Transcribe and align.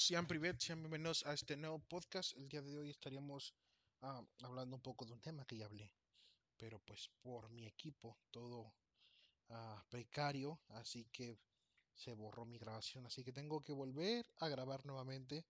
Sean 0.00 0.28
privet, 0.28 0.60
sean 0.60 0.78
bienvenidos 0.78 1.26
a 1.26 1.32
este 1.32 1.56
nuevo 1.56 1.80
podcast. 1.80 2.36
El 2.36 2.48
día 2.48 2.62
de 2.62 2.78
hoy 2.78 2.88
estaríamos 2.88 3.52
ah, 4.00 4.24
hablando 4.44 4.76
un 4.76 4.80
poco 4.80 5.04
de 5.04 5.12
un 5.12 5.20
tema 5.20 5.44
que 5.44 5.56
ya 5.56 5.64
hablé, 5.64 5.92
pero 6.56 6.78
pues 6.78 7.10
por 7.20 7.50
mi 7.50 7.66
equipo 7.66 8.16
todo 8.30 8.72
ah, 9.48 9.84
precario, 9.90 10.60
así 10.68 11.06
que 11.06 11.40
se 11.96 12.12
borró 12.12 12.44
mi 12.44 12.58
grabación, 12.58 13.06
así 13.06 13.24
que 13.24 13.32
tengo 13.32 13.60
que 13.60 13.72
volver 13.72 14.24
a 14.38 14.46
grabar 14.46 14.86
nuevamente. 14.86 15.44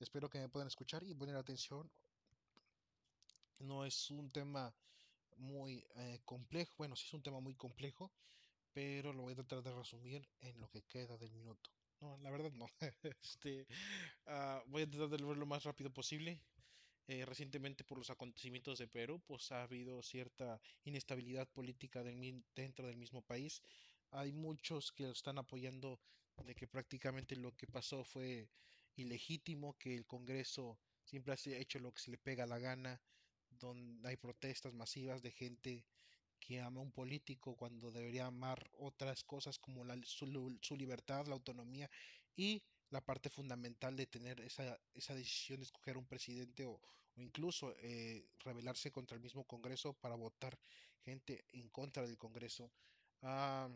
Espero 0.00 0.28
que 0.28 0.40
me 0.40 0.48
puedan 0.48 0.66
escuchar 0.66 1.04
y 1.04 1.14
poner 1.14 1.36
atención. 1.36 1.88
No 3.60 3.84
es 3.84 4.10
un 4.10 4.32
tema 4.32 4.74
muy 5.36 5.86
eh, 5.94 6.18
complejo, 6.24 6.74
bueno, 6.76 6.96
sí 6.96 7.06
es 7.06 7.14
un 7.14 7.22
tema 7.22 7.38
muy 7.38 7.54
complejo, 7.54 8.10
pero 8.72 9.12
lo 9.12 9.22
voy 9.22 9.34
a 9.34 9.36
tratar 9.36 9.62
de 9.62 9.72
resumir 9.72 10.28
en 10.40 10.58
lo 10.58 10.68
que 10.70 10.82
queda 10.82 11.16
del 11.16 11.30
minuto. 11.30 11.70
No, 12.02 12.18
la 12.18 12.30
verdad 12.30 12.52
no. 12.52 12.66
Este, 13.22 13.66
ah, 14.26 14.62
voy 14.66 14.82
a 14.82 14.90
tratar 14.90 15.08
de 15.10 15.18
lo 15.18 15.46
más 15.46 15.64
rápido 15.64 15.90
posible. 15.90 16.40
Eh, 17.08 17.24
recientemente 17.26 17.84
por 17.84 17.98
los 17.98 18.10
acontecimientos 18.10 18.78
de 18.78 18.88
Perú, 18.88 19.20
pues 19.26 19.52
ha 19.52 19.62
habido 19.62 20.02
cierta 20.02 20.60
inestabilidad 20.84 21.48
política 21.48 22.02
dentro 22.02 22.86
del 22.86 22.96
mismo 22.98 23.22
país. 23.22 23.62
Hay 24.10 24.32
muchos 24.32 24.92
que 24.92 25.10
están 25.10 25.38
apoyando 25.38 26.00
de 26.44 26.54
que 26.54 26.68
prácticamente 26.68 27.36
lo 27.36 27.56
que 27.56 27.66
pasó 27.66 28.04
fue 28.04 28.50
ilegítimo, 28.96 29.76
que 29.78 29.94
el 29.96 30.06
Congreso 30.06 30.78
siempre 31.04 31.34
ha 31.34 31.58
hecho 31.58 31.78
lo 31.80 31.92
que 31.92 32.02
se 32.02 32.10
le 32.12 32.18
pega 32.18 32.46
la 32.46 32.58
gana, 32.58 33.00
donde 33.50 34.08
hay 34.08 34.16
protestas 34.16 34.74
masivas 34.74 35.22
de 35.22 35.30
gente 35.32 35.86
que 36.42 36.60
ama 36.60 36.80
a 36.80 36.82
un 36.82 36.90
político 36.90 37.54
cuando 37.54 37.92
debería 37.92 38.26
amar 38.26 38.68
otras 38.78 39.22
cosas 39.22 39.58
como 39.60 39.84
la, 39.84 39.96
su, 40.02 40.76
libertad, 40.76 41.26
la 41.26 41.34
autonomía 41.34 41.88
y 42.34 42.62
la 42.90 43.00
parte 43.00 43.30
fundamental 43.30 43.96
de 43.96 44.06
tener 44.06 44.40
esa, 44.40 44.76
esa 44.92 45.14
decisión 45.14 45.60
de 45.60 45.66
escoger 45.66 45.96
un 45.96 46.06
presidente 46.06 46.66
o, 46.66 46.80
incluso 47.16 47.74
eh, 47.78 48.26
rebelarse 48.40 48.90
contra 48.90 49.16
el 49.16 49.22
mismo 49.22 49.44
Congreso 49.44 49.94
para 49.94 50.16
votar 50.16 50.58
gente 51.04 51.44
en 51.52 51.68
contra 51.68 52.02
del 52.02 52.18
Congreso. 52.18 52.72
Ah, 53.22 53.68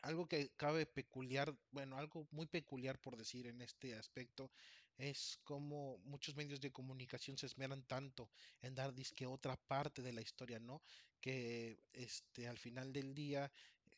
algo 0.00 0.26
que 0.26 0.50
cabe 0.56 0.86
peculiar, 0.86 1.54
bueno, 1.72 1.98
algo 1.98 2.26
muy 2.30 2.46
peculiar 2.46 2.98
por 3.00 3.16
decir 3.16 3.46
en 3.46 3.60
este 3.60 3.94
aspecto 3.94 4.50
es 4.98 5.40
como 5.44 5.98
muchos 6.04 6.36
medios 6.36 6.60
de 6.60 6.72
comunicación 6.72 7.38
se 7.38 7.46
esmeran 7.46 7.84
tanto 7.84 8.30
en 8.62 8.74
dar 8.74 8.92
disque 8.94 9.26
otra 9.26 9.56
parte 9.56 10.02
de 10.02 10.12
la 10.12 10.20
historia, 10.20 10.58
¿no? 10.58 10.82
Que 11.20 11.78
este 11.92 12.48
al 12.48 12.58
final 12.58 12.92
del 12.92 13.14
día 13.14 13.50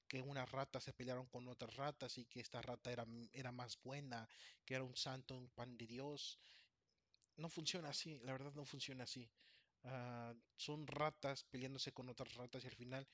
que 0.08 0.22
unas 0.22 0.50
ratas 0.50 0.84
se 0.84 0.92
pelearon 0.92 1.26
con 1.26 1.48
otras 1.48 1.76
ratas 1.76 2.18
y 2.18 2.26
que 2.26 2.40
esta 2.40 2.60
rata 2.62 2.92
era, 2.92 3.06
era 3.32 3.52
más 3.52 3.80
buena, 3.82 4.28
que 4.64 4.74
era 4.74 4.84
un 4.84 4.96
santo, 4.96 5.36
un 5.36 5.48
pan 5.50 5.76
de 5.76 5.86
Dios. 5.86 6.38
No 7.36 7.48
funciona 7.48 7.88
así, 7.90 8.18
la 8.20 8.32
verdad 8.32 8.52
no 8.54 8.64
funciona 8.64 9.04
así. 9.04 9.30
Ah, 9.84 10.34
son 10.56 10.86
ratas 10.86 11.44
peleándose 11.44 11.92
con 11.92 12.08
otras 12.08 12.34
ratas 12.34 12.64
y 12.64 12.68
al 12.68 12.74
final 12.76 13.08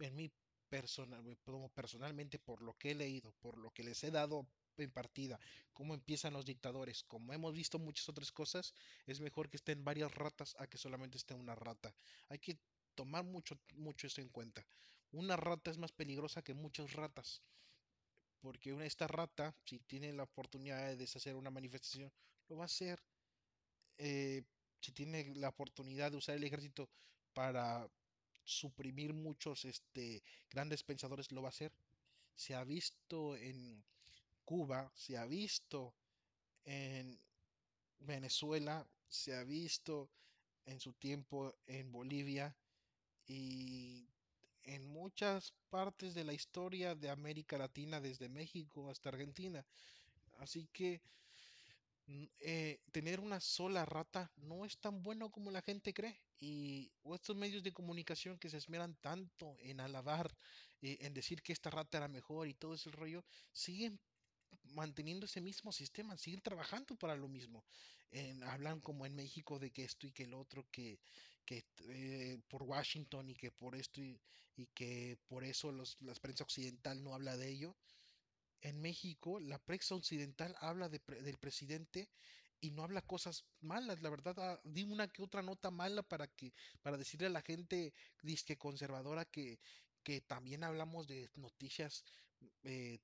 en 0.00 0.14
mi 0.16 0.30
personal, 0.68 1.38
como 1.44 1.68
personalmente 1.70 2.38
por 2.38 2.62
lo 2.62 2.74
que 2.74 2.90
he 2.92 2.94
leído, 2.94 3.32
por 3.40 3.58
lo 3.58 3.70
que 3.70 3.84
les 3.84 4.02
he 4.04 4.10
dado 4.10 4.46
en 4.78 4.90
partida, 4.90 5.38
cómo 5.72 5.94
empiezan 5.94 6.32
los 6.32 6.46
dictadores, 6.46 7.04
como 7.04 7.32
hemos 7.32 7.54
visto 7.54 7.78
muchas 7.78 8.08
otras 8.08 8.32
cosas, 8.32 8.74
es 9.06 9.20
mejor 9.20 9.48
que 9.50 9.56
estén 9.56 9.84
varias 9.84 10.14
ratas 10.14 10.56
a 10.58 10.66
que 10.66 10.78
solamente 10.78 11.18
esté 11.18 11.34
una 11.34 11.54
rata. 11.54 11.94
Hay 12.28 12.38
que 12.38 12.58
tomar 12.94 13.24
mucho, 13.24 13.58
mucho 13.74 14.06
eso 14.06 14.20
en 14.20 14.28
cuenta. 14.28 14.64
Una 15.12 15.36
rata 15.36 15.70
es 15.70 15.78
más 15.78 15.92
peligrosa 15.92 16.42
que 16.42 16.54
muchas 16.54 16.92
ratas. 16.92 17.42
Porque 18.40 18.74
esta 18.84 19.06
rata, 19.06 19.54
si 19.64 19.78
tiene 19.78 20.12
la 20.12 20.24
oportunidad 20.24 20.88
de 20.88 20.96
deshacer 20.96 21.36
una 21.36 21.50
manifestación, 21.50 22.12
lo 22.48 22.56
va 22.56 22.64
a 22.64 22.66
hacer. 22.66 23.00
Eh, 23.98 24.42
si 24.80 24.90
tiene 24.90 25.32
la 25.36 25.50
oportunidad 25.50 26.10
de 26.10 26.16
usar 26.16 26.36
el 26.36 26.44
ejército 26.44 26.88
para 27.34 27.88
suprimir 28.44 29.14
muchos 29.14 29.64
este, 29.64 30.24
grandes 30.50 30.82
pensadores 30.82 31.30
lo 31.30 31.42
va 31.42 31.48
a 31.48 31.50
hacer. 31.50 31.72
Se 32.34 32.54
ha 32.54 32.64
visto 32.64 33.36
en 33.36 33.84
Cuba, 34.44 34.90
se 34.94 35.16
ha 35.16 35.26
visto 35.26 35.94
en 36.64 37.18
Venezuela, 38.00 38.86
se 39.08 39.34
ha 39.34 39.44
visto 39.44 40.10
en 40.66 40.80
su 40.80 40.92
tiempo 40.94 41.54
en 41.66 41.92
Bolivia 41.92 42.56
y 43.26 44.08
en 44.64 44.86
muchas 44.86 45.52
partes 45.70 46.14
de 46.14 46.24
la 46.24 46.32
historia 46.34 46.94
de 46.94 47.10
América 47.10 47.58
Latina, 47.58 48.00
desde 48.00 48.28
México 48.28 48.90
hasta 48.90 49.10
Argentina. 49.10 49.64
Así 50.38 50.68
que 50.72 51.02
eh, 52.40 52.80
tener 52.92 53.20
una 53.20 53.40
sola 53.40 53.84
rata 53.84 54.30
no 54.36 54.64
es 54.64 54.78
tan 54.78 55.02
bueno 55.02 55.30
como 55.30 55.50
la 55.50 55.62
gente 55.62 55.94
cree. 55.94 56.20
Y 56.40 56.90
estos 57.14 57.36
medios 57.36 57.62
de 57.62 57.72
comunicación 57.72 58.38
que 58.38 58.50
se 58.50 58.56
esmeran 58.58 58.96
tanto 59.00 59.56
en 59.60 59.80
alabar, 59.80 60.34
eh, 60.82 60.98
en 61.00 61.14
decir 61.14 61.42
que 61.42 61.52
esta 61.52 61.70
rata 61.70 61.98
era 61.98 62.08
mejor 62.08 62.48
y 62.48 62.54
todo 62.54 62.74
ese 62.74 62.90
rollo, 62.90 63.24
siguen 63.52 64.00
manteniendo 64.74 65.26
ese 65.26 65.40
mismo 65.40 65.72
sistema, 65.72 66.16
siguen 66.16 66.40
trabajando 66.40 66.94
para 66.96 67.16
lo 67.16 67.28
mismo. 67.28 67.64
hablan 68.46 68.80
como 68.80 69.06
en 69.06 69.14
México 69.14 69.58
de 69.58 69.70
que 69.70 69.84
esto 69.84 70.06
y 70.06 70.12
que 70.12 70.24
el 70.24 70.34
otro, 70.34 70.66
que, 70.70 70.98
que 71.44 71.64
eh, 71.88 72.38
por 72.48 72.62
Washington 72.62 73.30
y 73.30 73.34
que 73.34 73.50
por 73.50 73.74
esto 73.74 74.00
y, 74.00 74.20
que 74.74 75.18
por 75.28 75.44
eso 75.44 75.72
los, 75.72 76.00
la 76.02 76.14
prensa 76.14 76.44
occidental 76.44 77.02
no 77.02 77.14
habla 77.14 77.36
de 77.36 77.48
ello 77.48 77.74
en 78.60 78.80
México 78.80 79.40
la 79.40 79.58
prensa 79.58 79.94
occidental 79.94 80.54
habla 80.60 80.88
del 80.88 81.38
presidente 81.38 82.08
y 82.60 82.70
no 82.70 82.84
habla 82.84 83.02
cosas 83.02 83.44
malas, 83.60 84.00
la 84.02 84.10
verdad, 84.10 84.36
ah, 84.38 84.60
di 84.62 84.84
una 84.84 85.08
que 85.08 85.22
otra 85.22 85.42
nota 85.42 85.72
mala 85.72 86.02
para 86.04 86.28
que 86.28 86.52
para 86.80 86.96
decirle 86.96 87.26
a 87.26 87.30
la 87.30 87.42
gente 87.42 87.92
disque 88.22 88.56
conservadora 88.56 89.24
que 89.24 89.58
que 90.04 90.20
también 90.20 90.64
hablamos 90.64 91.06
de 91.06 91.30
noticias 91.34 92.04
eh, 92.64 92.98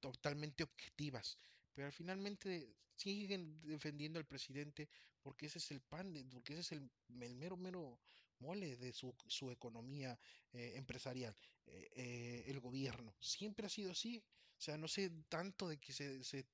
totalmente 0.00 0.64
objetivas, 0.64 1.38
pero 1.74 1.90
finalmente 1.92 2.74
siguen 2.96 3.60
defendiendo 3.62 4.18
al 4.18 4.26
presidente 4.26 4.88
porque 5.22 5.46
ese 5.46 5.58
es 5.58 5.70
el 5.70 5.80
pan, 5.80 6.12
porque 6.30 6.54
ese 6.54 6.60
es 6.60 6.72
el, 6.72 6.90
mero, 7.08 7.56
mero 7.56 8.00
mole 8.40 8.76
de 8.76 8.92
su, 8.92 9.14
su 9.26 9.50
economía 9.50 10.18
eh, 10.52 10.72
empresarial, 10.76 11.34
eh, 11.66 11.90
eh, 11.94 12.44
el 12.46 12.60
gobierno. 12.60 13.14
Siempre 13.20 13.66
ha 13.66 13.70
sido 13.70 13.92
así. 13.92 14.22
O 14.58 14.62
sea, 14.62 14.76
no 14.76 14.88
sé 14.88 15.10
tanto 15.28 15.68
de 15.68 15.78
que 15.78 15.92
se, 15.92 16.22
se, 16.22 16.46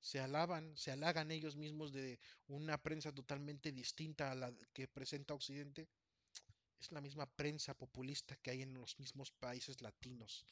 se 0.00 0.20
alaban, 0.20 0.76
se 0.76 0.90
halagan 0.90 1.30
ellos 1.30 1.56
mismos 1.56 1.92
de 1.92 2.18
una 2.48 2.76
prensa 2.82 3.12
totalmente 3.12 3.72
distinta 3.72 4.30
a 4.30 4.34
la 4.34 4.52
que 4.72 4.88
presenta 4.88 5.34
Occidente. 5.34 5.88
Es 6.78 6.92
la 6.92 7.00
misma 7.00 7.26
prensa 7.26 7.74
populista 7.74 8.36
que 8.36 8.50
hay 8.50 8.62
en 8.62 8.74
los 8.74 8.98
mismos 8.98 9.32
países 9.32 9.80
latinos. 9.82 10.44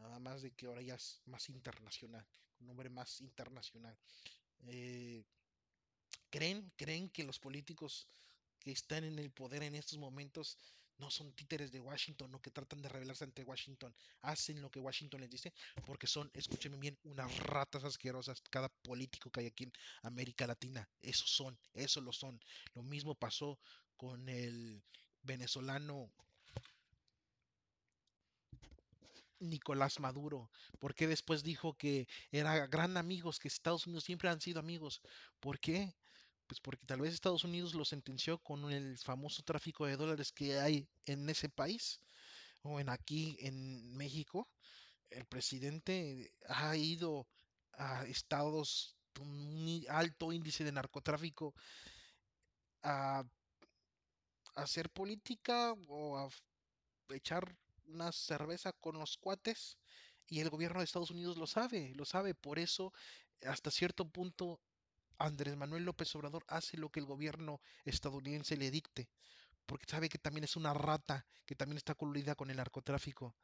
Nada 0.00 0.18
más 0.18 0.40
de 0.40 0.52
que 0.52 0.66
ahora 0.66 0.80
ya 0.80 0.94
es 0.94 1.20
más 1.26 1.48
internacional, 1.50 2.26
un 2.60 2.66
nombre 2.68 2.88
más 2.88 3.20
internacional. 3.20 3.96
Eh, 4.66 5.22
¿creen, 6.30 6.72
¿Creen 6.76 7.10
que 7.10 7.22
los 7.22 7.38
políticos 7.38 8.08
que 8.58 8.72
están 8.72 9.04
en 9.04 9.18
el 9.18 9.30
poder 9.30 9.62
en 9.62 9.74
estos 9.74 9.98
momentos 9.98 10.58
no 10.96 11.10
son 11.10 11.32
títeres 11.32 11.70
de 11.72 11.80
Washington, 11.80 12.30
no 12.30 12.40
que 12.40 12.50
tratan 12.50 12.82
de 12.82 12.88
rebelarse 12.88 13.24
ante 13.24 13.42
Washington, 13.42 13.94
hacen 14.22 14.60
lo 14.60 14.70
que 14.70 14.80
Washington 14.80 15.20
les 15.20 15.30
dice, 15.30 15.52
porque 15.86 16.06
son, 16.06 16.30
escúchenme 16.34 16.76
bien, 16.76 16.98
unas 17.04 17.38
ratas 17.38 17.84
asquerosas, 17.84 18.42
cada 18.50 18.68
político 18.68 19.30
que 19.30 19.40
hay 19.40 19.46
aquí 19.46 19.64
en 19.64 19.72
América 20.02 20.46
Latina, 20.46 20.88
eso 21.00 21.26
son, 21.26 21.58
eso 21.72 22.00
lo 22.02 22.12
son. 22.12 22.38
Lo 22.74 22.82
mismo 22.82 23.14
pasó 23.14 23.58
con 23.96 24.28
el 24.28 24.82
venezolano 25.22 26.12
Nicolás 29.40 30.00
Maduro? 30.00 30.50
¿Por 30.78 30.94
qué 30.94 31.06
después 31.06 31.42
dijo 31.42 31.74
que 31.74 32.06
era 32.30 32.66
gran 32.66 32.96
amigos, 32.96 33.38
que 33.38 33.48
Estados 33.48 33.86
Unidos 33.86 34.04
siempre 34.04 34.28
han 34.28 34.40
sido 34.40 34.60
amigos? 34.60 35.00
¿Por 35.40 35.58
qué? 35.58 35.94
Pues 36.46 36.60
porque 36.60 36.86
tal 36.86 37.00
vez 37.00 37.14
Estados 37.14 37.44
Unidos 37.44 37.74
lo 37.74 37.84
sentenció 37.84 38.38
con 38.38 38.70
el 38.70 38.98
famoso 38.98 39.42
tráfico 39.42 39.86
de 39.86 39.96
dólares 39.96 40.32
que 40.32 40.58
hay 40.58 40.88
en 41.06 41.28
ese 41.30 41.48
país 41.48 42.00
o 42.62 42.80
en 42.80 42.88
aquí 42.88 43.36
en 43.40 43.96
México. 43.96 44.48
El 45.10 45.24
presidente 45.26 46.32
ha 46.48 46.76
ido 46.76 47.26
a 47.74 48.04
estados 48.06 48.96
con 49.14 49.28
un 49.28 49.84
alto 49.88 50.32
índice 50.32 50.64
de 50.64 50.72
narcotráfico 50.72 51.54
a 52.82 53.24
hacer 54.54 54.90
política 54.90 55.74
o 55.88 56.18
a 56.18 56.28
echar 57.14 57.56
una 57.90 58.12
cerveza 58.12 58.72
con 58.72 58.98
los 58.98 59.16
cuates 59.16 59.78
y 60.26 60.40
el 60.40 60.50
gobierno 60.50 60.78
de 60.80 60.84
Estados 60.84 61.10
Unidos 61.10 61.36
lo 61.36 61.46
sabe, 61.46 61.92
lo 61.96 62.04
sabe. 62.04 62.34
Por 62.34 62.58
eso, 62.58 62.92
hasta 63.46 63.70
cierto 63.70 64.08
punto, 64.08 64.60
Andrés 65.18 65.56
Manuel 65.56 65.84
López 65.84 66.14
Obrador 66.16 66.44
hace 66.48 66.76
lo 66.76 66.90
que 66.90 67.00
el 67.00 67.06
gobierno 67.06 67.60
estadounidense 67.84 68.56
le 68.56 68.70
dicte, 68.70 69.08
porque 69.70 69.86
sabe 69.88 70.08
que 70.08 70.18
también 70.18 70.42
es 70.42 70.56
una 70.56 70.74
rata, 70.74 71.24
que 71.46 71.54
también 71.54 71.76
está 71.76 71.94
coludida 71.94 72.34
con 72.34 72.50
el 72.50 72.56
narcotráfico. 72.56 73.36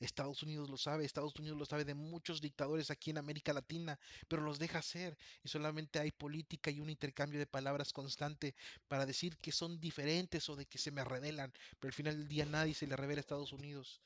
Estados 0.00 0.42
Unidos 0.42 0.70
lo 0.70 0.78
sabe, 0.78 1.04
Estados 1.04 1.36
Unidos 1.36 1.58
lo 1.58 1.66
sabe 1.66 1.84
de 1.84 1.92
muchos 1.92 2.40
dictadores 2.40 2.90
aquí 2.90 3.10
en 3.10 3.18
América 3.18 3.52
Latina, 3.52 4.00
pero 4.26 4.40
los 4.40 4.58
deja 4.58 4.78
hacer 4.78 5.14
y 5.42 5.48
solamente 5.48 5.98
hay 5.98 6.10
política 6.10 6.70
y 6.70 6.80
un 6.80 6.88
intercambio 6.88 7.38
de 7.38 7.46
palabras 7.46 7.92
constante 7.92 8.54
para 8.88 9.04
decir 9.04 9.36
que 9.36 9.52
son 9.52 9.78
diferentes 9.78 10.48
o 10.48 10.56
de 10.56 10.64
que 10.64 10.78
se 10.78 10.90
me 10.90 11.04
revelan, 11.04 11.52
pero 11.78 11.90
al 11.90 11.94
final 11.94 12.16
del 12.16 12.28
día 12.28 12.46
nadie 12.46 12.72
se 12.72 12.86
le 12.86 12.96
revela 12.96 13.18
a 13.18 13.20
Estados 13.20 13.52
Unidos. 13.52 14.00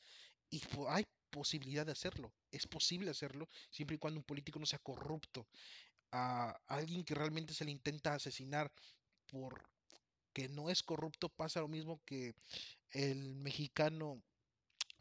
Y 0.51 0.61
hay 0.89 1.05
posibilidad 1.31 1.87
de 1.87 1.93
hacerlo, 1.93 2.33
es 2.51 2.67
posible 2.67 3.13
hacerlo 3.13 3.49
siempre 3.71 3.95
y 3.95 3.99
cuando 4.01 4.19
un 4.19 4.25
político 4.25 4.59
no 4.59 4.67
sea 4.67 4.81
corrupto. 4.81 5.47
A 6.11 6.59
alguien 6.67 7.05
que 7.05 7.15
realmente 7.15 7.55
se 7.55 7.65
le 7.65 7.71
intenta 7.71 8.15
asesinar 8.15 8.73
por 9.31 9.78
que 10.39 10.49
no 10.49 10.71
es 10.71 10.85
corrupto 10.85 11.29
pasa 11.29 11.59
lo 11.59 11.67
mismo 11.67 12.01
que 12.05 12.33
el 12.93 13.35
mexicano 13.35 14.23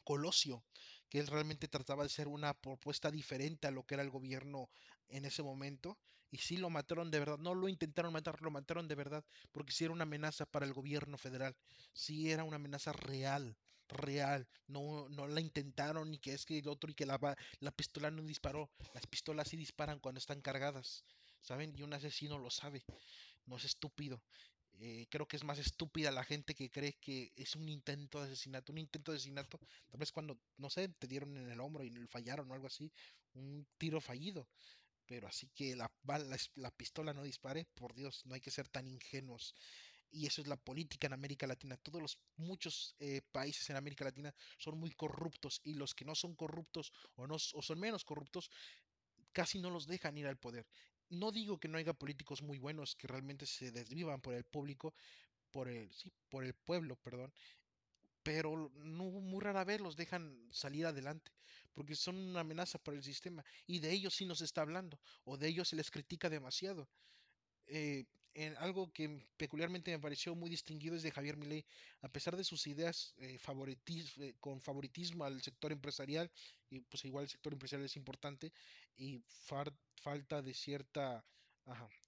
Colosio, 0.03 0.63
que 1.09 1.19
él 1.19 1.27
realmente 1.27 1.67
trataba 1.67 2.01
de 2.01 2.09
ser 2.09 2.27
una 2.27 2.55
propuesta 2.55 3.11
diferente 3.11 3.67
a 3.67 3.71
lo 3.71 3.83
que 3.83 3.93
era 3.93 4.01
el 4.01 4.09
gobierno 4.09 4.67
en 5.09 5.25
ese 5.25 5.43
momento. 5.43 5.99
Y 6.31 6.39
sí 6.39 6.57
lo 6.57 6.71
mataron 6.71 7.11
de 7.11 7.19
verdad, 7.19 7.37
no 7.37 7.53
lo 7.53 7.67
intentaron 7.67 8.13
matar, 8.13 8.41
lo 8.41 8.49
mataron 8.49 8.87
de 8.87 8.95
verdad, 8.95 9.23
porque 9.51 9.73
sí 9.73 9.83
era 9.83 9.93
una 9.93 10.05
amenaza 10.05 10.47
para 10.47 10.65
el 10.65 10.73
gobierno 10.73 11.19
federal, 11.19 11.55
sí 11.93 12.31
era 12.31 12.43
una 12.43 12.55
amenaza 12.55 12.91
real, 12.93 13.55
real, 13.89 14.47
no, 14.65 15.07
no 15.09 15.27
la 15.27 15.39
intentaron 15.39 16.09
ni 16.09 16.17
que 16.17 16.33
es 16.33 16.47
que 16.47 16.57
el 16.57 16.67
otro 16.67 16.89
y 16.89 16.95
que 16.95 17.05
la, 17.05 17.37
la 17.59 17.71
pistola 17.71 18.09
no 18.09 18.23
disparó, 18.23 18.71
las 18.95 19.05
pistolas 19.05 19.49
sí 19.49 19.55
disparan 19.55 19.99
cuando 19.99 20.17
están 20.17 20.41
cargadas, 20.41 21.05
¿saben? 21.41 21.75
Y 21.77 21.83
un 21.83 21.93
asesino 21.93 22.39
lo 22.39 22.49
sabe, 22.49 22.83
no 23.45 23.57
es 23.57 23.65
estúpido. 23.65 24.19
Eh, 24.79 25.07
creo 25.09 25.27
que 25.27 25.37
es 25.37 25.43
más 25.43 25.57
estúpida 25.57 26.11
la 26.11 26.23
gente 26.23 26.53
que 26.53 26.69
cree 26.69 26.93
que 27.01 27.31
es 27.35 27.55
un 27.55 27.67
intento 27.67 28.19
de 28.21 28.27
asesinato. 28.27 28.71
Un 28.71 28.77
intento 28.79 29.11
de 29.11 29.17
asesinato, 29.17 29.59
tal 29.89 29.99
vez 29.99 30.11
cuando, 30.11 30.37
no 30.57 30.69
sé, 30.69 30.89
te 30.89 31.07
dieron 31.07 31.35
en 31.37 31.49
el 31.49 31.59
hombro 31.59 31.83
y 31.83 31.91
fallaron 32.07 32.49
o 32.51 32.53
algo 32.53 32.67
así, 32.67 32.91
un 33.33 33.67
tiro 33.77 33.99
fallido. 34.01 34.47
Pero 35.07 35.27
así 35.27 35.49
que 35.55 35.75
la, 35.75 35.91
la, 36.55 36.71
pistola 36.71 37.13
no 37.13 37.23
dispare, 37.23 37.65
por 37.75 37.95
Dios, 37.95 38.25
no 38.25 38.35
hay 38.35 38.41
que 38.41 38.51
ser 38.51 38.67
tan 38.67 38.87
ingenuos. 38.87 39.55
Y 40.11 40.25
eso 40.27 40.41
es 40.41 40.47
la 40.47 40.57
política 40.57 41.07
en 41.07 41.13
América 41.13 41.47
Latina. 41.47 41.77
Todos 41.77 42.01
los 42.01 42.19
muchos 42.35 42.95
eh, 42.99 43.21
países 43.31 43.69
en 43.69 43.77
América 43.77 44.05
Latina 44.05 44.33
son 44.57 44.77
muy 44.79 44.91
corruptos 44.91 45.61
y 45.63 45.73
los 45.73 45.95
que 45.95 46.05
no 46.05 46.13
son 46.15 46.35
corruptos 46.35 46.91
o, 47.15 47.25
no, 47.25 47.35
o 47.35 47.61
son 47.61 47.79
menos 47.79 48.03
corruptos 48.05 48.49
casi 49.31 49.59
no 49.59 49.69
los 49.69 49.85
dejan 49.85 50.17
ir 50.17 50.25
al 50.25 50.37
poder 50.37 50.65
no 51.09 51.31
digo 51.31 51.59
que 51.59 51.67
no 51.67 51.77
haya 51.77 51.93
políticos 51.93 52.41
muy 52.41 52.57
buenos 52.57 52.95
que 52.95 53.07
realmente 53.07 53.45
se 53.45 53.71
desvivan 53.71 54.21
por 54.21 54.33
el 54.33 54.43
público, 54.43 54.93
por 55.51 55.67
el, 55.69 55.91
sí, 55.91 56.11
por 56.29 56.43
el 56.43 56.53
pueblo, 56.53 56.95
perdón, 56.97 57.33
pero 58.23 58.71
no, 58.75 59.05
muy 59.05 59.41
rara 59.41 59.63
vez 59.63 59.79
los 59.79 59.95
dejan 59.95 60.49
salir 60.51 60.85
adelante, 60.85 61.31
porque 61.73 61.95
son 61.95 62.17
una 62.17 62.41
amenaza 62.41 62.77
para 62.77 62.97
el 62.97 63.03
sistema, 63.03 63.43
y 63.65 63.79
de 63.79 63.91
ellos 63.91 64.15
sí 64.15 64.25
nos 64.25 64.41
está 64.41 64.61
hablando, 64.61 64.99
o 65.23 65.37
de 65.37 65.47
ellos 65.47 65.69
se 65.69 65.77
les 65.77 65.89
critica 65.89 66.29
demasiado. 66.29 66.89
Eh, 67.67 68.05
en 68.33 68.55
algo 68.57 68.91
que 68.93 69.25
peculiarmente 69.35 69.89
me 69.91 69.99
pareció 69.99 70.35
muy 70.35 70.49
distinguido 70.49 70.95
es 70.95 71.03
de 71.03 71.11
Javier 71.11 71.37
Milei, 71.37 71.65
a 72.01 72.09
pesar 72.09 72.35
de 72.35 72.43
sus 72.43 72.67
ideas 72.67 73.15
eh, 73.17 73.39
eh, 73.39 74.33
con 74.39 74.61
favoritismo 74.61 75.23
al 75.23 75.41
sector 75.41 75.71
empresarial, 75.71 76.29
y 76.69 76.81
pues 76.81 77.03
igual 77.05 77.23
el 77.23 77.29
sector 77.29 77.53
empresarial 77.53 77.85
es 77.85 77.95
importante, 77.95 78.53
y 78.95 79.23
falta 80.07 80.41
de 80.41 80.53
cierta 80.53 81.25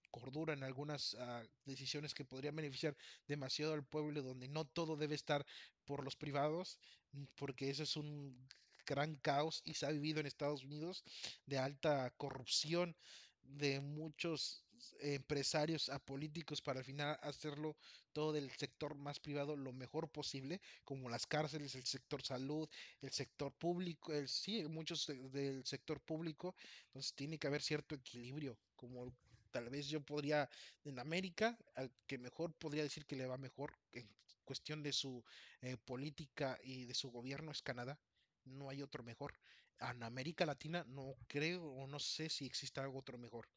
cordura 0.09 0.53
en 0.53 0.63
algunas 0.63 1.17
ah, 1.19 1.43
decisiones 1.65 2.13
que 2.13 2.23
podrían 2.23 2.55
beneficiar 2.55 2.95
demasiado 3.27 3.73
al 3.73 3.83
pueblo, 3.83 4.21
donde 4.21 4.47
no 4.47 4.63
todo 4.63 4.95
debe 4.95 5.15
estar 5.15 5.45
por 5.83 6.05
los 6.05 6.15
privados, 6.15 6.79
mm, 7.11 7.25
porque 7.35 7.69
eso 7.69 7.83
es 7.83 7.97
un 7.97 8.47
gran 8.85 9.15
caos 9.15 9.61
y 9.65 9.73
se 9.73 9.85
ha 9.85 9.91
vivido 9.91 10.21
en 10.21 10.27
Estados 10.27 10.63
Unidos 10.63 11.03
de 11.45 11.57
alta 11.57 12.09
corrupción 12.15 12.95
de 13.43 13.81
muchos 13.81 14.63
empresarios 14.99 15.89
a 15.89 15.99
políticos 15.99 16.61
para 16.61 16.79
al 16.79 16.85
final 16.85 17.17
hacerlo 17.21 17.75
todo 18.13 18.33
del 18.33 18.49
sector 18.51 18.95
más 18.95 19.19
privado 19.19 19.55
lo 19.55 19.73
mejor 19.73 20.09
posible, 20.09 20.61
como 20.83 21.09
las 21.09 21.27
cárceles, 21.27 21.75
el 21.75 21.85
sector 21.85 22.21
salud, 22.21 22.69
el 23.01 23.11
sector 23.11 23.51
público, 23.53 24.13
el, 24.13 24.27
sí, 24.27 24.63
muchos 24.65 25.07
del 25.31 25.65
sector 25.65 25.99
público, 26.01 26.55
entonces 26.87 27.13
tiene 27.13 27.37
que 27.37 27.47
haber 27.47 27.61
cierto 27.61 27.95
equilibrio, 27.95 28.57
como 28.75 29.13
tal 29.51 29.69
vez 29.69 29.87
yo 29.87 30.01
podría, 30.01 30.49
en 30.85 30.99
América, 30.99 31.57
al 31.75 31.91
que 32.07 32.17
mejor 32.17 32.53
podría 32.53 32.83
decir 32.83 33.05
que 33.05 33.15
le 33.15 33.25
va 33.25 33.37
mejor 33.37 33.77
en 33.91 34.07
cuestión 34.45 34.83
de 34.83 34.93
su 34.93 35.23
eh, 35.61 35.77
política 35.77 36.57
y 36.63 36.85
de 36.85 36.93
su 36.93 37.11
gobierno 37.11 37.51
es 37.51 37.61
Canadá, 37.61 37.99
no 38.45 38.69
hay 38.69 38.81
otro 38.81 39.03
mejor. 39.03 39.33
En 39.79 40.03
América 40.03 40.45
Latina 40.45 40.83
no 40.87 41.15
creo 41.27 41.63
o 41.63 41.87
no 41.87 41.99
sé 41.99 42.29
si 42.29 42.45
existe 42.45 42.81
algo 42.81 42.99
otro 42.99 43.17
mejor 43.17 43.47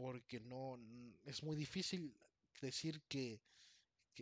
porque 0.00 0.40
no 0.40 0.78
es 1.24 1.42
muy 1.42 1.56
difícil 1.56 2.18
decir 2.60 3.02
que, 3.08 3.42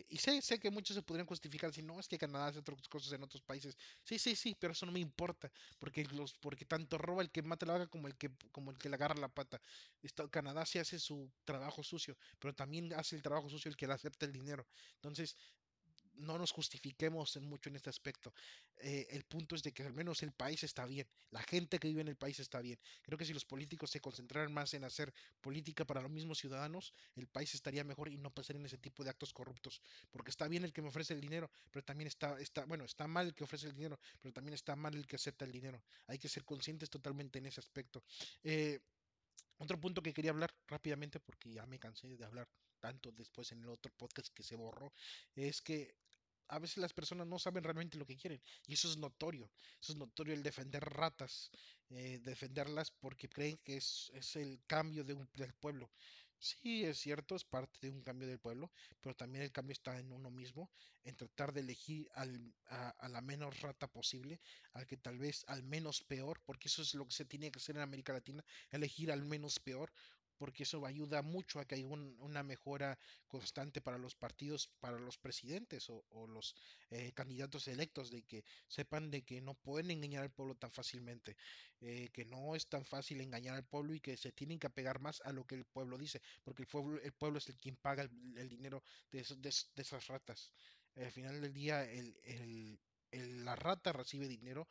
y 0.07 0.17
sé, 0.17 0.41
sé 0.41 0.59
que 0.59 0.71
muchos 0.71 0.95
se 0.95 1.03
podrían 1.03 1.27
justificar 1.27 1.73
si 1.73 1.81
no 1.83 1.99
es 1.99 2.07
que 2.07 2.17
Canadá 2.17 2.47
hace 2.47 2.59
otras 2.59 2.87
cosas 2.87 3.11
en 3.13 3.23
otros 3.23 3.41
países. 3.43 3.77
Sí, 4.03 4.19
sí, 4.19 4.35
sí, 4.35 4.55
pero 4.59 4.73
eso 4.73 4.85
no 4.85 4.91
me 4.93 4.99
importa, 5.01 5.51
porque 5.79 6.05
los 6.05 6.35
porque 6.35 6.65
tanto 6.65 6.97
roba 6.97 7.21
el 7.21 7.31
que 7.31 7.41
mata 7.43 7.65
la 7.65 7.73
vaca 7.73 7.87
como 7.87 8.07
el 8.07 8.17
que 8.17 8.31
como 8.51 8.71
el 8.71 8.77
que 8.77 8.89
le 8.89 8.95
agarra 8.95 9.15
la 9.15 9.29
pata. 9.29 9.61
Canadá 10.31 10.65
sí 10.65 10.79
hace 10.79 10.99
su 10.99 11.33
trabajo 11.43 11.83
sucio, 11.83 12.17
pero 12.39 12.53
también 12.55 12.93
hace 12.93 13.15
el 13.15 13.21
trabajo 13.23 13.49
sucio 13.49 13.69
el 13.69 13.77
que 13.77 13.87
le 13.87 13.93
acepta 13.93 14.25
el 14.25 14.31
dinero. 14.33 14.67
Entonces, 14.95 15.35
no 16.19 16.37
nos 16.37 16.51
justifiquemos 16.51 17.35
en 17.35 17.43
mucho 17.45 17.69
en 17.69 17.75
este 17.75 17.89
aspecto. 17.89 18.33
Eh, 18.77 19.07
el 19.11 19.23
punto 19.23 19.55
es 19.55 19.63
de 19.63 19.71
que 19.71 19.83
al 19.83 19.93
menos 19.93 20.23
el 20.23 20.31
país 20.31 20.63
está 20.63 20.85
bien, 20.85 21.07
la 21.31 21.41
gente 21.43 21.79
que 21.79 21.87
vive 21.87 22.01
en 22.01 22.07
el 22.07 22.15
país 22.15 22.39
está 22.39 22.61
bien. 22.61 22.79
Creo 23.01 23.17
que 23.17 23.25
si 23.25 23.33
los 23.33 23.45
políticos 23.45 23.91
se 23.91 23.99
concentraran 23.99 24.53
más 24.53 24.73
en 24.73 24.83
hacer 24.83 25.13
política 25.41 25.85
para 25.85 26.01
los 26.01 26.11
mismos 26.11 26.39
ciudadanos, 26.39 26.93
el 27.15 27.27
país 27.27 27.53
estaría 27.53 27.83
mejor 27.83 28.09
y 28.09 28.17
no 28.17 28.31
pasarían 28.31 28.65
ese 28.65 28.77
tipo 28.77 29.03
de 29.03 29.09
actos 29.09 29.33
corruptos. 29.33 29.81
Porque 30.11 30.31
está 30.31 30.47
bien 30.47 30.63
el 30.63 30.73
que 30.73 30.81
me 30.81 30.89
ofrece 30.89 31.13
el 31.13 31.21
dinero, 31.21 31.49
pero 31.71 31.83
también 31.83 32.07
está, 32.07 32.39
está, 32.39 32.65
bueno, 32.65 32.85
está 32.85 33.07
mal 33.07 33.27
el 33.27 33.35
que 33.35 33.43
ofrece 33.43 33.67
el 33.67 33.75
dinero, 33.75 33.99
pero 34.21 34.33
también 34.33 34.53
está 34.53 34.75
mal 34.75 34.95
el 34.95 35.07
que 35.07 35.15
acepta 35.15 35.45
el 35.45 35.51
dinero. 35.51 35.83
Hay 36.07 36.19
que 36.19 36.29
ser 36.29 36.45
conscientes 36.45 36.89
totalmente 36.89 37.39
en 37.39 37.45
ese 37.47 37.59
aspecto. 37.59 38.03
Eh, 38.43 38.79
otro 39.57 39.79
punto 39.79 40.01
que 40.01 40.13
quería 40.13 40.31
hablar 40.31 40.53
rápidamente, 40.67 41.19
porque 41.19 41.51
ya 41.51 41.65
me 41.65 41.79
cansé 41.79 42.15
de 42.15 42.25
hablar 42.25 42.47
tanto 42.79 43.11
después 43.11 43.51
en 43.51 43.61
el 43.63 43.69
otro 43.69 43.91
podcast 43.97 44.29
que 44.33 44.43
se 44.43 44.55
borró, 44.55 44.93
es 45.35 45.61
que 45.61 45.95
a 46.49 46.59
veces 46.59 46.77
las 46.77 46.93
personas 46.93 47.27
no 47.27 47.39
saben 47.39 47.63
realmente 47.63 47.97
lo 47.97 48.05
que 48.05 48.17
quieren 48.17 48.41
y 48.67 48.73
eso 48.73 48.89
es 48.89 48.97
notorio, 48.97 49.49
eso 49.81 49.93
es 49.93 49.97
notorio 49.97 50.33
el 50.33 50.43
defender 50.43 50.83
ratas, 50.83 51.51
eh, 51.89 52.19
defenderlas 52.23 52.91
porque 52.91 53.29
creen 53.29 53.57
que 53.63 53.77
es, 53.77 54.11
es 54.13 54.35
el 54.35 54.61
cambio 54.67 55.03
del 55.03 55.53
pueblo. 55.59 55.89
Sí, 56.41 56.85
es 56.85 56.99
cierto, 56.99 57.35
es 57.35 57.43
parte 57.43 57.79
de 57.81 57.89
un 57.91 58.01
cambio 58.01 58.27
del 58.27 58.39
pueblo, 58.39 58.71
pero 59.01 59.13
también 59.13 59.43
el 59.43 59.51
cambio 59.51 59.73
está 59.73 59.99
en 59.99 60.11
uno 60.13 60.31
mismo, 60.31 60.71
en 61.03 61.15
tratar 61.17 61.51
de 61.51 61.59
elegir 61.59 62.09
al, 62.13 62.53
a, 62.67 62.89
a, 62.91 63.09
la 63.09 63.21
menos 63.21 63.59
rata 63.59 63.87
posible, 63.87 64.39
al 64.73 64.87
que 64.87 64.95
tal 64.95 65.17
vez 65.17 65.43
al 65.47 65.63
menos 65.63 66.01
peor, 66.01 66.39
porque 66.45 66.69
eso 66.69 66.81
es 66.81 66.93
lo 66.95 67.05
que 67.05 67.13
se 67.13 67.25
tiene 67.25 67.51
que 67.51 67.57
hacer 67.59 67.75
en 67.75 67.81
América 67.81 68.13
Latina, 68.13 68.43
elegir 68.71 69.11
al 69.11 69.25
menos 69.25 69.59
peor, 69.59 69.91
porque 70.39 70.63
eso 70.63 70.83
ayuda 70.85 71.21
mucho 71.21 71.59
a 71.59 71.65
que 71.65 71.75
haya 71.75 71.85
una 71.85 72.43
mejora 72.43 72.97
constante 73.27 73.81
para 73.81 73.97
los 73.97 74.15
partidos, 74.15 74.69
para 74.79 74.97
los 74.97 75.17
presidentes 75.17 75.89
o, 75.89 76.27
los 76.27 76.55
eh, 76.89 77.11
candidatos 77.13 77.67
electos, 77.67 78.09
de 78.09 78.23
que 78.23 78.45
sepan 78.67 79.11
de 79.11 79.21
que 79.23 79.41
no 79.41 79.53
pueden 79.53 79.91
engañar 79.91 80.23
al 80.23 80.31
pueblo 80.31 80.55
tan 80.55 80.71
fácilmente, 80.71 81.35
eh, 81.81 82.09
que 82.13 82.23
no 82.25 82.55
es 82.55 82.67
tan 82.67 82.85
fácil 82.85 83.19
engañar 83.19 83.55
al 83.55 83.65
pueblo 83.65 83.93
y 83.93 83.99
que 83.99 84.15
se 84.15 84.31
tienen 84.31 84.59
que 84.59 84.67
apegar 84.67 84.99
más 84.99 85.21
a 85.25 85.33
lo 85.33 85.45
que 85.45 85.55
el 85.55 85.65
pueblo 85.65 85.97
dice, 85.97 86.21
porque 86.43 86.63
el 86.63 86.67
pueblo, 86.67 87.01
el 87.01 87.11
pueblo 87.11 87.37
es 87.37 87.49
el 87.49 87.57
quien 87.57 87.75
paga 87.75 88.03
el, 88.03 88.49
dinero 88.49 88.81
de, 89.11 89.25
de, 89.37 89.49
esas 89.81 90.07
ratas. 90.07 90.51
Al 90.95 91.11
final 91.11 91.41
del 91.41 91.53
día, 91.53 91.83
el, 91.83 92.79
la 93.11 93.55
rata 93.55 93.91
recibe 93.91 94.27
dinero 94.27 94.67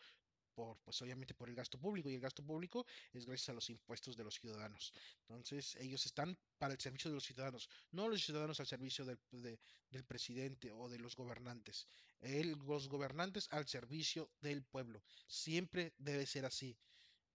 por, 0.59 0.77
pues 0.79 1.01
obviamente 1.03 1.35
por 1.35 1.49
el 1.49 1.55
gasto 1.55 1.79
público 1.79 2.11
y 2.11 2.17
el 2.17 2.21
gasto 2.21 2.43
público 2.43 2.85
es 3.13 3.27
gracias 3.27 3.51
a 3.51 3.53
los 3.53 3.71
impuestos 3.71 4.17
de 4.17 4.25
los 4.25 4.35
ciudadanos. 4.35 4.93
Entonces 5.21 5.77
ellos 5.77 6.05
están 6.05 6.37
para 6.59 6.75
el 6.75 6.81
servicio 6.81 7.13
de 7.13 7.15
los 7.15 7.25
ciudadanos, 7.25 7.69
no 7.93 8.09
los 8.09 8.25
ciudadanos 8.25 8.59
al 8.59 8.67
servicio 8.67 9.05
del, 9.05 9.21
del 9.31 10.05
presidente 10.05 10.73
o 10.73 10.89
de 10.89 10.99
los 10.99 11.15
gobernantes. 11.15 11.87
los 12.21 12.89
gobernantes 12.89 13.47
al 13.53 13.69
servicio 13.69 14.33
del 14.41 14.65
pueblo. 14.65 15.01
Siempre 15.29 15.95
debe 15.97 16.27
ser 16.27 16.45
así 16.45 16.77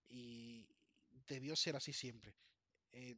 y 0.09 0.67
debió 1.25 1.55
ser 1.55 1.77
así 1.77 1.93
siempre. 1.93 2.35
Eh, 2.91 3.15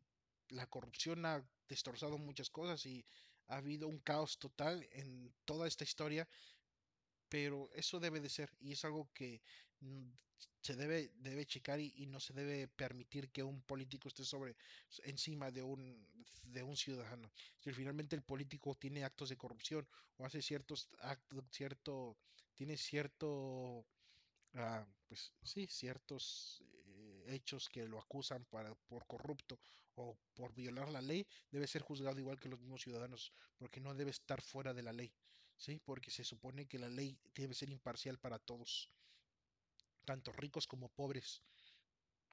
la 0.49 0.67
corrupción 0.67 1.25
ha 1.25 1.43
destrozado 1.67 2.19
muchas 2.19 2.51
cosas 2.51 2.85
y 2.85 3.03
ha 3.47 3.57
habido 3.57 3.87
un 3.87 3.97
caos 4.01 4.37
total 4.37 4.87
en 4.91 5.33
toda 5.45 5.67
esta 5.67 5.83
historia 5.83 6.27
pero 7.29 7.69
eso 7.73 7.99
debe 7.99 8.19
de 8.19 8.29
ser 8.29 8.49
y 8.59 8.73
es 8.73 8.85
algo 8.85 9.09
que 9.13 9.41
mm, 9.81 10.09
se 10.61 10.75
debe, 10.75 11.11
debe 11.17 11.45
checar 11.45 11.79
y, 11.79 12.05
no 12.07 12.19
se 12.19 12.33
debe 12.33 12.67
permitir 12.67 13.29
que 13.29 13.43
un 13.43 13.61
político 13.61 14.07
esté 14.07 14.23
sobre 14.25 14.55
encima 15.03 15.51
de 15.51 15.61
un, 15.61 16.07
de 16.43 16.63
un 16.63 16.75
ciudadano. 16.75 17.31
Si 17.59 17.71
finalmente 17.71 18.15
el 18.15 18.23
político 18.23 18.75
tiene 18.75 19.03
actos 19.03 19.29
de 19.29 19.37
corrupción 19.37 19.87
o 20.17 20.25
hace 20.25 20.41
ciertos 20.41 20.89
actos, 20.99 21.45
cierto, 21.51 22.17
tiene 22.55 22.77
cierto 22.77 23.85
ah, 24.55 24.85
pues 25.07 25.31
sí, 25.43 25.67
ciertos 25.67 26.63
eh, 26.87 27.23
hechos 27.27 27.69
que 27.69 27.87
lo 27.87 27.99
acusan 27.99 28.45
para, 28.45 28.73
por 28.87 29.05
corrupto 29.05 29.59
o 29.95 30.17
por 30.33 30.53
violar 30.53 30.89
la 30.89 31.01
ley, 31.01 31.25
debe 31.51 31.67
ser 31.67 31.81
juzgado 31.81 32.19
igual 32.19 32.39
que 32.39 32.49
los 32.49 32.59
mismos 32.59 32.81
ciudadanos, 32.81 33.31
porque 33.57 33.79
no 33.79 33.93
debe 33.93 34.11
estar 34.11 34.41
fuera 34.41 34.73
de 34.73 34.83
la 34.83 34.91
ley, 34.93 35.13
¿sí? 35.57 35.79
Porque 35.79 36.11
se 36.11 36.23
supone 36.23 36.67
que 36.67 36.79
la 36.79 36.89
ley 36.89 37.17
debe 37.33 37.53
ser 37.53 37.69
imparcial 37.69 38.17
para 38.17 38.39
todos 38.39 38.89
tanto 40.05 40.31
ricos 40.31 40.67
como 40.67 40.89
pobres, 40.89 41.41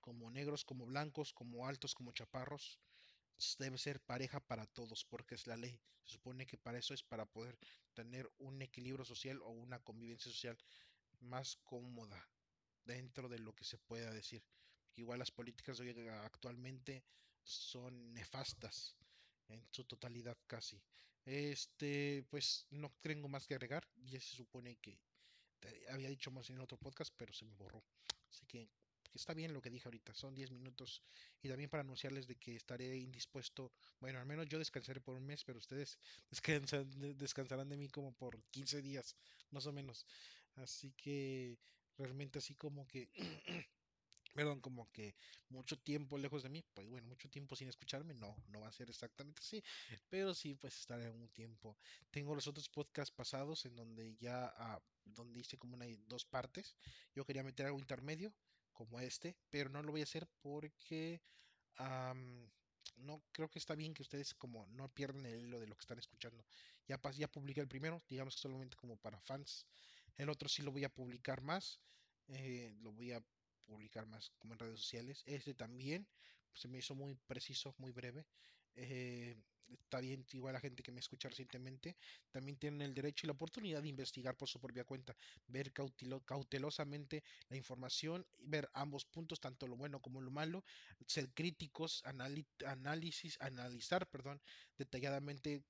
como 0.00 0.31
negros 0.31 0.64
como 0.64 0.85
blancos, 0.87 1.33
como 1.33 1.67
altos 1.67 1.95
como 1.95 2.12
chaparros, 2.12 2.79
debe 3.59 3.79
ser 3.79 4.00
pareja 4.00 4.41
para 4.41 4.67
todos, 4.67 5.05
porque 5.05 5.35
es 5.35 5.47
la 5.47 5.57
ley. 5.57 5.81
Se 6.05 6.12
supone 6.12 6.47
que 6.47 6.59
para 6.59 6.79
eso 6.79 6.95
es 6.95 7.02
para 7.02 7.26
poder 7.26 7.59
tener 7.95 8.31
un 8.38 8.61
equilibrio 8.62 9.05
social 9.05 9.41
o 9.43 9.50
una 9.50 9.81
convivencia 9.81 10.31
social 10.31 10.59
más 11.21 11.57
cómoda 11.64 12.29
dentro 12.85 13.29
de 13.29 13.38
lo 13.38 13.55
que 13.55 13.64
se 13.64 13.79
pueda 13.79 14.12
decir. 14.12 14.45
Igual 14.97 15.21
las 15.21 15.31
políticas 15.31 15.81
hoy 15.81 15.91
actualmente 16.25 17.05
son 17.43 18.12
nefastas 18.12 18.97
en 19.49 19.67
su 19.71 19.85
totalidad 19.85 20.37
casi. 20.47 20.83
Este, 21.25 22.25
pues 22.31 22.67
no 22.71 22.93
tengo 23.00 23.29
más 23.29 23.47
que 23.47 23.55
agregar. 23.55 23.87
Ya 24.05 24.21
se 24.21 24.37
supone 24.37 24.76
que 24.76 24.99
había 25.91 26.09
dicho 26.09 26.31
más 26.31 26.50
en 26.50 26.61
otro 26.61 26.76
podcast, 26.79 27.12
pero 27.17 27.33
se 27.33 27.45
me 27.45 27.55
borró. 27.55 27.83
Así 28.31 28.47
que, 28.47 28.69
está 29.14 29.35
bien 29.35 29.52
lo 29.52 29.61
que 29.61 29.71
dije 29.71 29.87
ahorita, 29.87 30.14
son 30.14 30.35
10 30.35 30.50
minutos. 30.50 31.02
Y 31.43 31.49
también 31.49 31.71
para 31.71 31.83
anunciarles 31.83 32.26
de 32.26 32.37
que 32.37 32.57
estaré 32.57 32.97
indispuesto. 32.97 33.73
Bueno, 34.00 34.19
al 34.19 34.26
menos 34.26 34.49
yo 34.49 34.59
descansaré 34.59 35.00
por 35.00 35.17
un 35.17 35.26
mes, 35.26 35.45
pero 35.45 35.59
ustedes 35.59 35.99
descansan, 36.31 36.91
descansarán 37.17 37.69
de 37.69 37.76
mí 37.76 37.88
como 37.88 38.12
por 38.12 38.43
15 38.50 38.83
días, 38.83 39.17
más 39.50 39.67
o 39.67 39.73
menos. 39.73 40.07
Así 40.57 40.93
que 40.93 41.57
realmente 41.97 42.38
así 42.38 42.55
como 42.55 42.87
que 42.87 43.09
perdón, 44.32 44.60
como 44.60 44.90
que 44.92 45.14
mucho 45.48 45.78
tiempo 45.78 46.18
lejos 46.18 46.42
de 46.42 46.48
mí, 46.48 46.64
pues 46.74 46.88
bueno, 46.88 47.06
mucho 47.08 47.28
tiempo 47.28 47.56
sin 47.56 47.68
escucharme, 47.68 48.14
no, 48.14 48.34
no 48.48 48.60
va 48.60 48.68
a 48.68 48.72
ser 48.72 48.88
exactamente 48.90 49.40
así, 49.40 49.62
pero 50.08 50.34
sí, 50.34 50.54
pues 50.54 50.78
estaré 50.78 51.10
un 51.10 51.28
tiempo. 51.28 51.76
Tengo 52.10 52.34
los 52.34 52.46
otros 52.46 52.68
podcasts 52.68 53.14
pasados 53.14 53.64
en 53.66 53.76
donde 53.76 54.16
ya, 54.16 54.52
ah, 54.56 54.80
donde 55.04 55.40
hice 55.40 55.58
como 55.58 55.74
una, 55.74 55.86
dos 56.06 56.24
partes. 56.24 56.74
Yo 57.14 57.24
quería 57.24 57.42
meter 57.42 57.66
algo 57.66 57.78
intermedio, 57.78 58.32
como 58.72 59.00
este, 59.00 59.36
pero 59.50 59.68
no 59.68 59.82
lo 59.82 59.92
voy 59.92 60.00
a 60.00 60.04
hacer 60.04 60.26
porque 60.40 61.20
no 62.96 63.22
creo 63.32 63.48
que 63.50 63.58
está 63.58 63.74
bien 63.74 63.94
que 63.94 64.02
ustedes 64.02 64.34
como 64.34 64.66
no 64.68 64.88
pierdan 64.88 65.26
el 65.26 65.46
hilo 65.46 65.58
de 65.60 65.66
lo 65.66 65.76
que 65.76 65.82
están 65.82 65.98
escuchando. 65.98 66.44
Ya, 66.86 67.00
ya 67.12 67.28
publiqué 67.28 67.60
el 67.60 67.68
primero, 67.68 68.02
digamos 68.08 68.34
que 68.36 68.42
solamente 68.42 68.76
como 68.76 68.96
para 68.96 69.20
fans. 69.20 69.66
El 70.16 70.28
otro 70.28 70.48
sí 70.48 70.62
lo 70.62 70.72
voy 70.72 70.84
a 70.84 70.88
publicar 70.88 71.40
más. 71.42 71.80
Eh, 72.28 72.72
lo 72.80 72.92
voy 72.92 73.12
a 73.12 73.22
publicar 73.62 74.07
más 74.07 74.31
como 74.38 74.54
en 74.54 74.61
redes 74.61 74.81
sociales. 74.81 75.23
Este 75.26 75.54
también 75.54 76.07
se 76.52 76.69
me 76.69 76.78
hizo 76.78 76.95
muy 76.95 77.14
preciso, 77.26 77.75
muy 77.78 77.92
breve. 77.92 78.26
Eh, 78.75 79.37
está 79.81 80.00
bien, 80.00 80.25
igual 80.33 80.54
la 80.54 80.61
gente 80.61 80.83
que 80.83 80.92
me 80.92 81.00
escucha 81.00 81.28
recientemente, 81.28 81.97
también 82.31 82.59
tienen 82.59 82.83
el 82.83 82.95
derecho 82.95 83.26
y 83.26 83.28
la 83.28 83.33
oportunidad 83.33 83.83
de 83.83 83.88
investigar 83.88 84.37
por 84.37 84.49
su 84.49 84.61
propia 84.61 84.85
cuenta, 84.85 85.16
ver 85.47 85.73
cautelosamente 85.73 87.23
la 87.49 87.57
información, 87.57 88.26
ver 88.38 88.69
ambos 88.75 89.04
puntos, 89.04 89.40
tanto 89.40 89.66
lo 89.66 89.76
bueno 89.76 90.00
como 90.00 90.21
lo 90.21 90.31
malo, 90.31 90.64
ser 91.07 91.31
críticos, 91.33 92.02
análisis, 92.04 93.38
analizar, 93.40 94.09
perdón, 94.11 94.40
detalladamente 94.76 95.64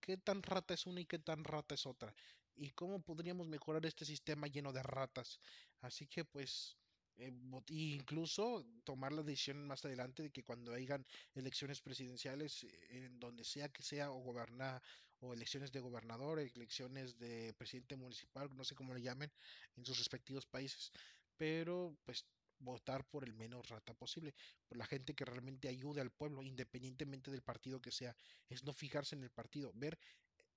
qué 0.00 0.16
tan 0.16 0.42
rata 0.42 0.74
es 0.74 0.86
una 0.86 1.00
y 1.00 1.06
qué 1.06 1.18
tan 1.18 1.44
rata 1.44 1.74
es 1.74 1.86
otra, 1.86 2.14
y 2.56 2.70
cómo 2.70 3.00
podríamos 3.00 3.48
mejorar 3.48 3.84
este 3.86 4.04
sistema 4.04 4.46
lleno 4.48 4.72
de 4.72 4.82
ratas. 4.82 5.40
Así 5.80 6.06
que 6.06 6.24
pues 6.24 6.76
eh, 7.16 7.32
incluso 7.68 8.64
tomar 8.84 9.12
la 9.12 9.22
decisión 9.22 9.66
más 9.66 9.84
adelante 9.84 10.22
de 10.22 10.30
que 10.30 10.42
cuando 10.44 10.72
hayan 10.72 11.06
elecciones 11.34 11.80
presidenciales, 11.80 12.64
eh, 12.64 12.88
en 12.90 13.20
donde 13.20 13.44
sea 13.44 13.68
que 13.68 13.82
sea, 13.82 14.10
o 14.10 14.18
gobernar, 14.20 14.82
o 15.20 15.32
elecciones 15.32 15.72
de 15.72 15.80
gobernador, 15.80 16.38
elecciones 16.40 17.18
de 17.18 17.54
presidente 17.54 17.96
municipal, 17.96 18.50
no 18.56 18.64
sé 18.64 18.74
cómo 18.74 18.94
le 18.94 19.02
llamen, 19.02 19.30
en 19.76 19.84
sus 19.84 19.98
respectivos 19.98 20.46
países, 20.46 20.92
pero 21.36 21.96
pues 22.04 22.26
votar 22.58 23.04
por 23.06 23.24
el 23.24 23.34
menos 23.34 23.68
rata 23.68 23.94
posible, 23.94 24.34
por 24.68 24.78
la 24.78 24.86
gente 24.86 25.14
que 25.14 25.24
realmente 25.24 25.68
ayude 25.68 26.00
al 26.00 26.10
pueblo, 26.10 26.42
independientemente 26.42 27.30
del 27.30 27.42
partido 27.42 27.80
que 27.80 27.90
sea, 27.92 28.16
es 28.48 28.64
no 28.64 28.72
fijarse 28.72 29.14
en 29.16 29.22
el 29.22 29.30
partido, 29.30 29.72
ver 29.74 29.98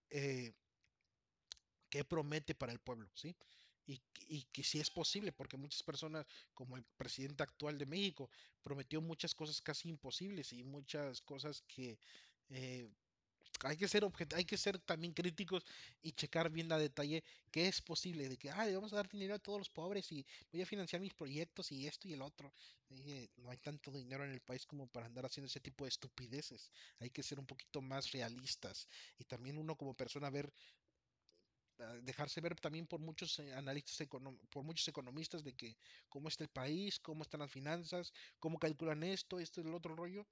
eh, 0.10 0.54
qué 1.90 2.04
promete 2.04 2.56
para 2.56 2.72
el 2.72 2.80
pueblo, 2.80 3.10
¿sí? 3.14 3.36
Y, 3.88 4.44
que 4.52 4.64
si 4.64 4.80
es 4.80 4.90
posible, 4.90 5.32
porque 5.32 5.58
muchas 5.58 5.82
personas, 5.84 6.26
como 6.54 6.76
el 6.76 6.84
presidente 6.98 7.44
actual 7.44 7.78
de 7.78 7.86
México, 7.86 8.30
prometió 8.62 9.02
muchas 9.02 9.34
cosas 9.34 9.62
casi 9.62 9.88
imposibles 9.90 10.52
y 10.52 10.64
muchas 10.64 11.22
cosas 11.22 11.64
que 11.68 11.98
eh, 12.50 12.90
hay 13.64 13.78
que 13.78 13.88
ser 13.88 14.08
hay 14.36 14.46
que 14.46 14.58
ser 14.58 14.78
también 14.80 15.14
críticos 15.14 15.66
y 16.02 16.12
checar 16.12 16.50
bien 16.52 16.72
a 16.72 16.78
detalle 16.78 17.24
que 17.52 17.68
es 17.68 17.82
posible 17.82 18.30
de 18.30 18.38
que 18.38 18.50
ah, 18.50 18.68
vamos 18.74 18.94
a 18.94 18.98
dar 18.98 19.10
dinero 19.10 19.36
a 19.36 19.40
todos 19.40 19.60
los 19.60 19.70
pobres 19.70 20.12
y 20.12 20.26
voy 20.52 20.62
a 20.62 20.66
financiar 20.66 21.02
mis 21.02 21.14
proyectos 21.14 21.72
y 21.72 21.88
esto 21.88 22.08
y 22.08 22.14
el 22.14 22.22
otro. 22.22 22.54
no 23.38 23.50
hay 23.50 23.58
tanto 23.58 23.92
dinero 23.92 24.24
en 24.26 24.32
el 24.32 24.42
país 24.42 24.66
como 24.66 24.88
para 24.88 25.08
andar 25.08 25.26
haciendo 25.26 25.48
ese 25.48 25.60
tipo 25.60 25.86
de 25.86 25.90
estupideces. 25.90 26.70
Hay 27.00 27.10
que 27.10 27.24
ser 27.24 27.40
un 27.40 27.46
poquito 27.48 27.82
más 27.82 28.12
realistas 28.12 28.88
y 29.18 29.24
también 29.24 29.58
uno 29.58 29.76
como 29.76 29.94
persona 29.96 30.30
ver 30.30 30.52
dejarse 32.02 32.42
ver 32.42 32.56
también 32.60 32.88
por 32.88 33.00
muchos 33.00 33.40
eh, 33.40 33.54
analistas, 33.54 34.08
por 34.50 34.64
muchos 34.64 34.88
economistas 34.88 35.44
de 35.44 35.54
que 35.54 35.78
cómo 36.10 36.28
está 36.28 36.44
el 36.44 36.50
país, 36.50 37.00
cómo 37.00 37.24
están 37.24 37.42
las 37.42 37.52
finanzas, 37.52 38.14
cómo 38.40 38.58
calculan 38.58 39.04
esto, 39.04 39.40
esto 39.40 39.62
el 39.62 39.74
otro 39.74 39.96
rollo, 39.96 40.26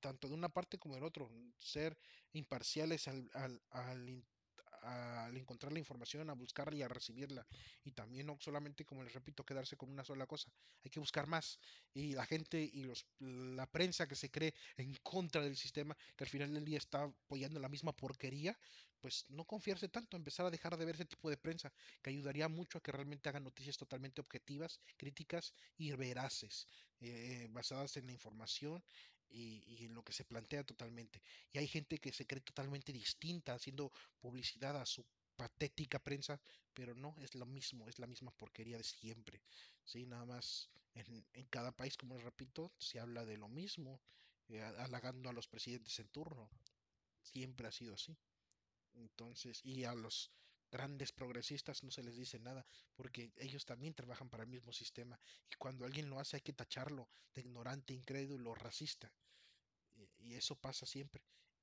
tanto 0.00 0.28
de 0.28 0.34
una 0.34 0.48
parte 0.48 0.78
como 0.78 0.94
del 0.94 1.04
otro, 1.04 1.30
ser 1.58 1.96
imparciales 2.32 3.08
al, 3.08 3.30
al, 3.34 3.62
al, 3.70 4.24
al 4.84 5.36
encontrar 5.36 5.72
la 5.72 5.78
información, 5.78 6.30
a 6.30 6.34
buscarla 6.34 6.76
y 6.76 6.82
a 6.82 6.88
recibirla. 6.88 7.46
Y 7.84 7.92
también 7.92 8.26
no 8.26 8.36
solamente, 8.40 8.84
como 8.84 9.02
les 9.02 9.12
repito, 9.12 9.44
quedarse 9.44 9.76
con 9.76 9.90
una 9.90 10.04
sola 10.04 10.26
cosa. 10.26 10.50
Hay 10.84 10.90
que 10.90 11.00
buscar 11.00 11.26
más. 11.26 11.58
Y 11.92 12.12
la 12.12 12.26
gente 12.26 12.60
y 12.60 12.84
los, 12.84 13.06
la 13.18 13.66
prensa 13.66 14.06
que 14.06 14.16
se 14.16 14.30
cree 14.30 14.54
en 14.76 14.94
contra 15.02 15.42
del 15.42 15.56
sistema, 15.56 15.96
que 16.16 16.24
al 16.24 16.30
final 16.30 16.52
del 16.52 16.64
día 16.64 16.78
está 16.78 17.04
apoyando 17.04 17.60
la 17.60 17.68
misma 17.68 17.96
porquería, 17.96 18.58
pues 19.00 19.26
no 19.28 19.44
confiarse 19.44 19.88
tanto, 19.90 20.16
empezar 20.16 20.46
a 20.46 20.50
dejar 20.50 20.78
de 20.78 20.84
ver 20.86 20.94
ese 20.94 21.04
tipo 21.04 21.28
de 21.28 21.36
prensa, 21.36 21.70
que 22.00 22.08
ayudaría 22.08 22.48
mucho 22.48 22.78
a 22.78 22.80
que 22.82 22.90
realmente 22.90 23.28
hagan 23.28 23.44
noticias 23.44 23.76
totalmente 23.76 24.22
objetivas, 24.22 24.80
críticas 24.96 25.52
y 25.76 25.92
veraces, 25.92 26.68
eh, 27.00 27.46
basadas 27.50 27.98
en 27.98 28.06
la 28.06 28.12
información 28.12 28.82
y, 29.34 29.84
en 29.84 29.94
lo 29.94 30.02
que 30.02 30.12
se 30.12 30.24
plantea 30.24 30.64
totalmente. 30.64 31.20
Y 31.52 31.58
hay 31.58 31.66
gente 31.66 31.98
que 31.98 32.12
se 32.12 32.26
cree 32.26 32.40
totalmente 32.40 32.92
distinta 32.92 33.54
haciendo 33.54 33.92
publicidad 34.20 34.80
a 34.80 34.86
su 34.86 35.04
patética 35.36 35.98
prensa, 35.98 36.40
pero 36.72 36.94
no, 36.94 37.14
es 37.20 37.34
lo 37.34 37.46
mismo, 37.46 37.88
es 37.88 37.98
la 37.98 38.06
misma 38.06 38.30
porquería 38.30 38.78
de 38.78 38.84
siempre. 38.84 39.42
¿sí? 39.84 40.06
Nada 40.06 40.24
más 40.24 40.70
en, 40.94 41.26
en 41.32 41.46
cada 41.46 41.72
país, 41.72 41.96
como 41.96 42.14
les 42.14 42.24
repito, 42.24 42.72
se 42.78 43.00
habla 43.00 43.24
de 43.24 43.36
lo 43.36 43.48
mismo, 43.48 44.00
eh, 44.48 44.62
halagando 44.62 45.28
a 45.28 45.32
los 45.32 45.48
presidentes 45.48 45.98
en 45.98 46.08
turno. 46.08 46.48
Siempre 47.22 47.66
ha 47.66 47.72
sido 47.72 47.94
así. 47.94 48.16
Entonces, 48.94 49.60
y 49.64 49.84
a 49.84 49.94
los 49.94 50.30
grandes 50.74 51.12
progresistas 51.12 51.84
no 51.84 51.90
se 51.92 52.02
les 52.02 52.16
dice 52.16 52.40
nada, 52.40 52.66
porque 52.96 53.32
ellos 53.36 53.64
también 53.64 53.94
trabajan 53.94 54.28
para 54.28 54.42
el 54.42 54.48
mismo 54.48 54.72
sistema. 54.72 55.16
Y 55.48 55.54
cuando 55.54 55.84
alguien 55.84 56.10
lo 56.10 56.18
hace 56.18 56.36
hay 56.36 56.40
que 56.42 56.52
tacharlo 56.52 57.08
de 57.32 57.42
ignorante, 57.42 57.94
incrédulo, 57.94 58.56
racista. 58.56 59.12
Y 60.18 60.34
eso 60.34 60.56
pasa 60.56 60.84
siempre. 60.84 61.22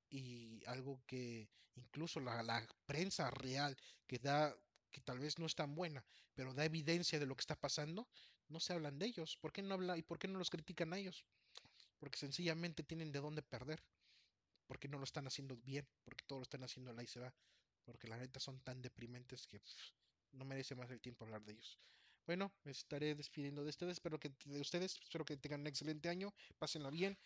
Y 0.09 0.63
algo 0.65 1.01
que 1.05 1.49
incluso 1.75 2.21
la, 2.21 2.41
la 2.41 2.65
prensa 2.85 3.29
real, 3.31 3.75
que 4.07 4.17
da, 4.17 4.55
que 4.91 5.01
tal 5.01 5.19
vez 5.19 5.37
no 5.39 5.45
es 5.45 5.55
tan 5.55 5.75
buena, 5.75 6.05
pero 6.33 6.53
da 6.53 6.63
evidencia 6.63 7.19
de 7.19 7.25
lo 7.25 7.35
que 7.35 7.41
está 7.41 7.59
pasando, 7.59 8.07
no 8.47 8.61
se 8.61 8.71
hablan 8.71 8.97
de 8.97 9.07
ellos. 9.07 9.35
¿Por 9.41 9.51
qué 9.51 9.61
no 9.61 9.73
habla 9.73 9.97
y 9.97 10.03
por 10.03 10.19
qué 10.19 10.29
no 10.29 10.39
los 10.39 10.49
critican 10.49 10.93
a 10.93 10.97
ellos? 10.97 11.25
Porque 11.99 12.17
sencillamente 12.17 12.81
tienen 12.81 13.11
de 13.11 13.19
dónde 13.19 13.41
perder. 13.41 13.83
Porque 14.67 14.87
no 14.87 14.99
lo 14.99 15.03
están 15.03 15.27
haciendo 15.27 15.57
bien, 15.57 15.85
porque 16.05 16.23
todo 16.25 16.39
lo 16.39 16.43
están 16.43 16.63
haciendo 16.63 16.93
la 16.93 17.03
y 17.03 17.07
se 17.07 17.19
va 17.19 17.33
porque 17.83 18.07
la 18.07 18.17
neta 18.17 18.39
son 18.39 18.59
tan 18.61 18.81
deprimentes 18.81 19.47
que 19.47 19.61
no 20.31 20.45
merece 20.45 20.75
más 20.75 20.89
el 20.91 21.01
tiempo 21.01 21.25
hablar 21.25 21.43
de 21.43 21.53
ellos. 21.53 21.79
Bueno, 22.25 22.51
me 22.63 22.71
estaré 22.71 23.15
despidiendo 23.15 23.63
de 23.63 23.69
ustedes, 23.69 23.93
espero 23.93 24.19
que 24.19 24.31
de 24.45 24.61
ustedes, 24.61 24.97
espero 25.01 25.25
que 25.25 25.38
tengan 25.38 25.61
un 25.61 25.67
excelente 25.67 26.09
año, 26.09 26.33
pásenla 26.59 26.89
bien. 26.89 27.17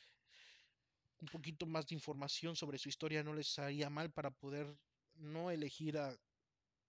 Un 1.21 1.27
poquito 1.27 1.65
más 1.65 1.87
de 1.87 1.95
información 1.95 2.55
sobre 2.55 2.77
su 2.77 2.89
historia 2.89 3.23
no 3.23 3.33
les 3.33 3.57
haría 3.59 3.89
mal 3.89 4.11
para 4.11 4.31
poder 4.31 4.77
no 5.15 5.51
elegir 5.51 5.97
a 5.97 6.15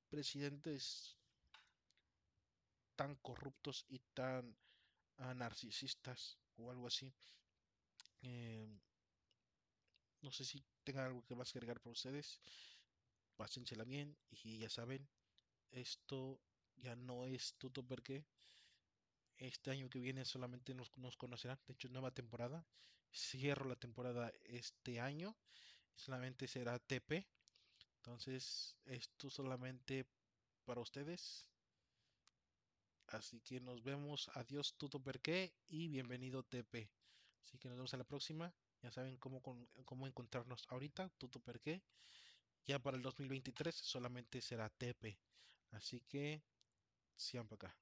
presidentes 0.08 1.16
tan 2.96 3.14
corruptos 3.16 3.85
y 3.88 4.00
tan 4.14 4.56
narcisistas 5.35 6.38
o 6.56 6.70
algo 6.70 6.87
así. 6.87 7.12
Em, 8.23 8.80
no 10.23 10.30
sé 10.32 10.44
si 10.44 10.64
tengan 10.85 11.06
algo 11.06 11.25
que 11.25 11.35
más 11.35 11.52
que 11.52 11.58
agregar 11.58 11.80
para 11.80 11.92
ustedes. 11.92 12.40
Pásensela 13.37 13.85
bien 13.85 14.16
y 14.31 14.59
ya 14.59 14.71
saben, 14.71 15.09
esto 15.71 16.40
ya 16.76 16.97
no 16.97 17.26
es 17.26 17.55
tuto 17.59 17.83
porque 17.83 18.25
este 19.38 19.71
año 19.71 19.90
que 19.90 20.00
viene 20.00 20.25
solamente 20.25 20.75
nos, 20.75 20.90
conocerán. 21.16 21.59
De 21.66 21.75
hecho, 21.75 21.88
nueva 21.88 22.11
temporada. 22.11 22.66
Cierro 23.12 23.69
la 23.69 23.76
temporada 23.76 24.33
este 24.45 25.00
año. 25.00 25.37
Solamente 25.95 26.49
será 26.49 26.78
TP. 26.78 27.26
Entonces, 27.97 28.76
esto 28.85 29.31
solamente 29.31 30.07
para 30.64 30.81
ustedes. 30.81 31.50
Así 33.09 33.40
que 33.40 33.61
nos 33.61 33.83
vemos. 33.83 34.31
Adiós, 34.35 34.75
tuto 34.76 35.02
perqué 35.02 35.55
y 35.69 35.88
bienvenido 35.88 36.43
TP. 36.43 36.90
Así 37.45 37.59
que 37.59 37.69
nos 37.69 37.76
vemos 37.76 37.95
a 37.95 37.99
la 37.99 38.05
próxima. 38.05 38.52
Ya 38.83 38.90
saben 38.90 39.16
cómo, 39.16 39.43
cómo 39.85 40.07
encontrarnos 40.07 40.66
ahorita, 40.69 41.09
tuto 41.19 41.40
perqué. 41.40 41.83
Ya 42.66 42.78
para 42.80 42.96
el 42.96 43.02
2023 43.02 43.75
solamente 43.75 44.40
será 44.40 44.68
TP. 44.68 45.18
Así 45.70 46.00
que, 46.00 46.42
siempre 47.16 47.54
acá. 47.56 47.76